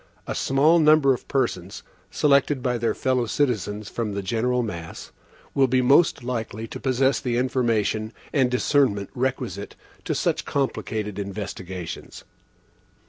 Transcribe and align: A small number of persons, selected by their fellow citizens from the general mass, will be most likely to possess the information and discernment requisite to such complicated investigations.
A 0.25 0.33
small 0.33 0.79
number 0.79 1.13
of 1.13 1.27
persons, 1.27 1.83
selected 2.09 2.63
by 2.63 2.79
their 2.79 2.95
fellow 2.95 3.27
citizens 3.27 3.87
from 3.87 4.13
the 4.15 4.23
general 4.23 4.63
mass, 4.63 5.11
will 5.53 5.67
be 5.67 5.83
most 5.83 6.23
likely 6.23 6.65
to 6.69 6.79
possess 6.79 7.19
the 7.19 7.37
information 7.37 8.11
and 8.33 8.49
discernment 8.49 9.11
requisite 9.13 9.75
to 10.05 10.15
such 10.15 10.43
complicated 10.43 11.19
investigations. 11.19 12.23